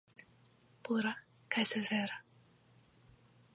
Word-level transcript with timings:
Pura 0.87 1.11
kaj 1.57 1.65
severa. 1.73 2.19